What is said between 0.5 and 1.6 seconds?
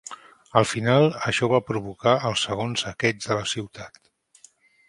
Al final, això va